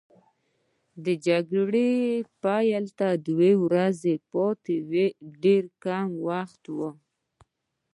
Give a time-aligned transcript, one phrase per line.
[1.05, 1.91] د جګړې
[2.43, 5.07] پیل ته دوه ورځې پاتې وې،
[5.43, 6.89] ډېر کم وخت وو.